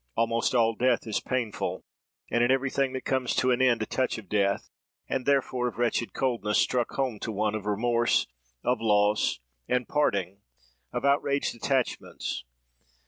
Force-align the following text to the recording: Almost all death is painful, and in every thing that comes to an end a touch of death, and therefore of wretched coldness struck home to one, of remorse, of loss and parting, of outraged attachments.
Almost 0.15 0.55
all 0.55 0.73
death 0.73 1.05
is 1.05 1.19
painful, 1.19 1.85
and 2.31 2.43
in 2.43 2.49
every 2.49 2.71
thing 2.71 2.93
that 2.93 3.05
comes 3.05 3.35
to 3.35 3.51
an 3.51 3.61
end 3.61 3.83
a 3.83 3.85
touch 3.85 4.17
of 4.17 4.29
death, 4.29 4.71
and 5.07 5.27
therefore 5.27 5.67
of 5.67 5.77
wretched 5.77 6.11
coldness 6.11 6.57
struck 6.57 6.93
home 6.93 7.19
to 7.19 7.31
one, 7.31 7.53
of 7.53 7.67
remorse, 7.67 8.25
of 8.63 8.81
loss 8.81 9.37
and 9.67 9.87
parting, 9.87 10.41
of 10.91 11.05
outraged 11.05 11.53
attachments. 11.53 12.43